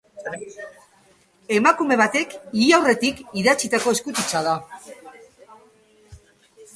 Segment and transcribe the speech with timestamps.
[1.57, 4.57] Emakume batek hil aurretik idatzitako eskutitza da.